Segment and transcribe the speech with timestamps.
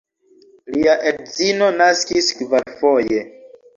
[0.77, 3.21] Lia edzino naskis kvarfoje.